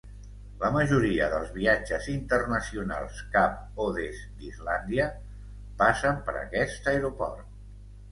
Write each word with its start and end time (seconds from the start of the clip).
La 0.61 0.69
majoria 0.75 1.25
dels 1.33 1.49
viatges 1.57 2.07
internacionals 2.13 3.19
cap 3.35 3.83
o 3.85 3.89
des 3.97 4.23
d'Islàndia 4.39 5.05
passen 5.83 6.19
per 6.31 6.35
aquest 6.41 6.91
aeroport. 6.95 7.45